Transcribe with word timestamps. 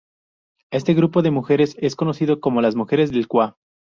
Este 0.71 0.95
grupo 0.95 1.21
de 1.21 1.29
mujeres 1.29 1.75
es 1.77 1.95
conocido 1.95 2.39
como 2.39 2.63
las 2.63 2.73
mujeres 2.73 3.11
del 3.11 3.27
Cua. 3.27 3.57